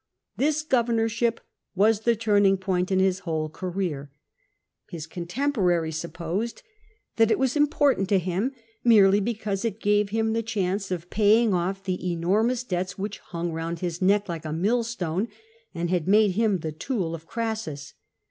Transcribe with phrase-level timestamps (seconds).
[0.35, 1.41] This governorship
[1.75, 4.09] was the turning point in his whole career:
[4.89, 6.63] his contemporaries supposed
[7.17, 8.51] that it was important to him
[8.83, 13.51] merely because it gave him the chance of paying off the enormous debts which hung
[13.51, 15.27] round his neck like a mill stone,
[15.75, 17.93] and had made him the tool of Crassus.